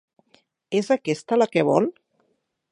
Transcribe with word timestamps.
És 0.79 0.89
aquesta 0.95 1.39
la 1.43 1.49
que 1.53 1.67
vol? 1.71 1.91